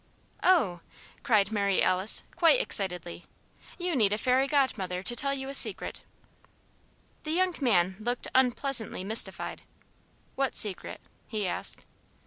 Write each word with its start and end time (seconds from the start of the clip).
"Oh!" 0.41 0.79
cried 1.21 1.51
Mary 1.51 1.83
Alice, 1.83 2.23
quite 2.35 2.59
excitedly, 2.59 3.25
"you 3.77 3.95
need 3.95 4.11
a 4.11 4.17
fairy 4.17 4.47
godmother 4.47 5.03
to 5.03 5.15
tell 5.15 5.31
you 5.35 5.47
a 5.47 5.53
Secret." 5.53 6.01
The 7.21 7.33
young 7.33 7.53
man 7.61 7.97
looked 7.99 8.27
unpleasantly 8.33 9.03
mystified. 9.03 9.61
"What 10.33 10.55
secret?" 10.55 11.01
he 11.27 11.47
asked. 11.47 11.85